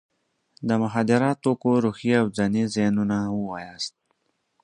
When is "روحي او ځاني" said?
1.83-2.63